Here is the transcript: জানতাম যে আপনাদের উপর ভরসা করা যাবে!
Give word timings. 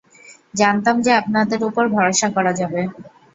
জানতাম 0.53 0.95
যে 1.01 1.11
আপনাদের 1.21 1.59
উপর 1.69 1.83
ভরসা 1.95 2.27
করা 2.35 2.51
যাবে! 2.59 2.81